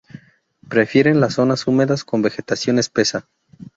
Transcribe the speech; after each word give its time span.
Prefieren 0.67 1.19
las 1.21 1.35
zonas 1.35 1.67
húmedas 1.67 2.03
con 2.03 2.23
vegetación 2.23 2.79
espesa. 2.79 3.27